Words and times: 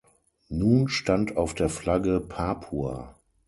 Nun 0.49 0.87
stand 0.87 1.37
auf 1.37 1.53
der 1.53 1.69
Flagge 1.69 2.21
"Papua". 2.21 3.13